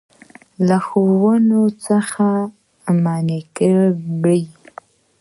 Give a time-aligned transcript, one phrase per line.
[0.67, 2.27] له ښورښونو څخه
[3.03, 4.41] منع کړي.